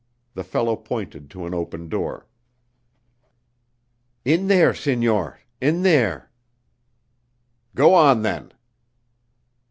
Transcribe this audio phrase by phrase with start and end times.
[0.33, 2.25] The fellow pointed to an open door.
[4.25, 5.41] "In there, signor.
[5.61, 6.31] In there."
[7.75, 8.51] "Go on, then."